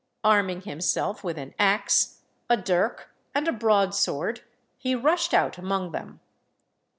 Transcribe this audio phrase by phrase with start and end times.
[0.23, 4.41] Arming himself with an axe, a dirk, and a broadsword,
[4.79, 6.19] he rushed out among them.